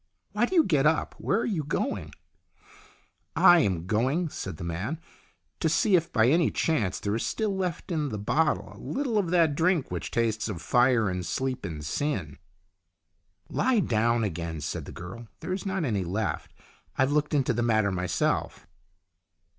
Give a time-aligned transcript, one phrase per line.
[0.31, 1.13] Why do you get up?
[1.19, 2.15] Where are you going?""
[3.35, 4.99] I am going," said the man,"
[5.59, 9.19] to see if by any chance there is still left in the bottle a little
[9.19, 12.39] of that drink which tastes of fire and sleep and sin."
[13.47, 16.51] THE UNKNOWN GOD 115" Lie down again," said the girl." There is not any left.
[16.97, 18.65] I have looked into the matter myself."